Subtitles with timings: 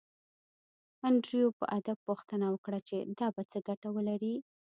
[1.07, 4.35] انډریو په ادب پوښتنه وکړه چې دا به څه ګټه ولري